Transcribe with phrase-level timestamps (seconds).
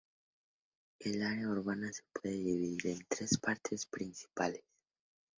[1.01, 4.63] El área urbana se puede dividir en tres partes principales.